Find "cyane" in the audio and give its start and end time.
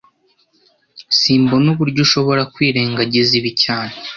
3.63-3.93